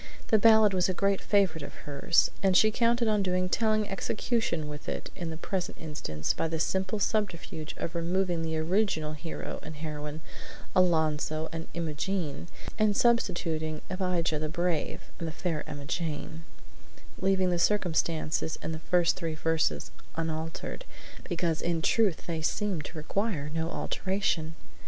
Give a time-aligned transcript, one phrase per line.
[0.29, 4.67] The ballad was a great favorite of hers, and she counted on doing telling execution
[4.67, 9.59] with it in the present instance by the simple subterfuge of removing the original hero
[9.61, 10.21] and heroine,
[10.75, 12.47] Alonzo and Imogene,
[12.79, 16.45] and substituting Abijah the Brave and the Fair Emmajane,
[17.19, 20.83] leaving the circumstances in the first three verses unaltered,
[21.25, 24.55] because in truth they seemed to require no alteration.